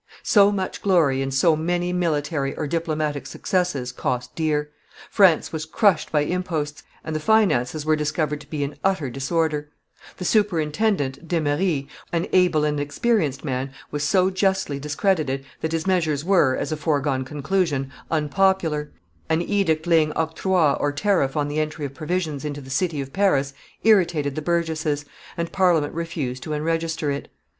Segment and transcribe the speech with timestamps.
[0.23, 4.71] So much glory and so many military or diplomatic successes cost dear;
[5.11, 9.69] France was crushed by imposts, and the finances were discovered to be in utter disorder;
[10.17, 16.25] the superintendent, D'Emery, an able and experienced man, was so justly discredited that his measures
[16.25, 18.89] were, as a foregone conclusion, unpopular;
[19.29, 23.13] an edict laying octroi or tariff on the entry of provisions into the city of
[23.13, 25.05] Paris irritated the burgesses,
[25.37, 27.31] and Parliament refused to enregister it.